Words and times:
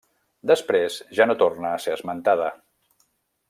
Després 0.51 0.95
ja 1.19 1.27
no 1.29 1.37
torna 1.43 1.75
a 1.75 1.83
ser 1.85 1.95
esmentada. 1.99 2.49